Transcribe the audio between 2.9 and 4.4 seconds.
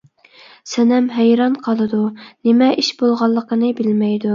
بولغانلىقىنى بىلمەيدۇ.